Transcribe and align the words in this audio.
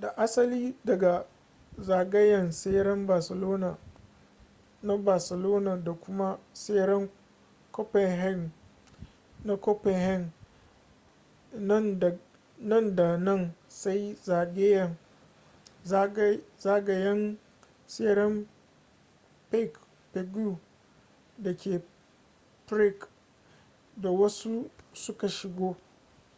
da 0.00 0.08
asali 0.16 0.74
daga 0.84 1.24
zagayen 1.78 2.50
tseren 2.50 3.06
barcelona 3.06 3.78
na 4.82 4.96
barcelona 4.96 5.84
da 5.84 5.92
kuma 5.94 6.38
ttseren 6.52 7.08
copenhagen 7.72 8.50
na 9.44 9.56
copenhagen 9.56 10.32
nan 12.60 12.96
da 12.96 13.16
nan 13.18 13.54
sai 13.68 14.16
zagayen 16.62 17.38
tseren 17.86 18.48
pague 19.50 20.58
da 21.38 21.54
ke 21.56 21.82
prague 22.66 23.08
da 23.96 24.10
wasu 24.10 24.70
suka 24.92 25.28
shigo 25.28 25.76